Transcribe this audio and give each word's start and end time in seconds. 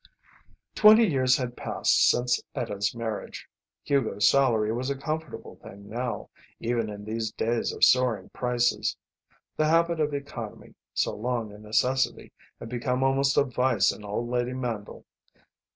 Twelve 0.73 0.97
years 0.97 1.37
had 1.37 1.55
passed 1.55 2.09
since 2.09 2.41
Etta's 2.55 2.95
marriage. 2.95 3.47
Hugo's 3.83 4.27
salary 4.27 4.73
was 4.73 4.89
a 4.89 4.97
comfortable 4.97 5.57
thing 5.61 5.87
now, 5.87 6.31
even 6.59 6.89
in 6.89 7.05
these 7.05 7.31
days 7.31 7.71
of 7.71 7.83
soaring 7.83 8.29
prices. 8.29 8.97
The 9.57 9.65
habit 9.67 9.99
of 9.99 10.15
economy, 10.15 10.73
so 10.95 11.15
long 11.15 11.53
a 11.53 11.59
necessity, 11.59 12.31
had 12.59 12.67
become 12.69 13.03
almost 13.03 13.37
a 13.37 13.43
vice 13.43 13.91
in 13.91 14.03
old 14.03 14.27
lady 14.27 14.53
Mandle. 14.53 15.05